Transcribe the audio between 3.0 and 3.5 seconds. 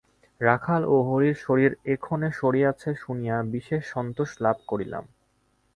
শুনিয়া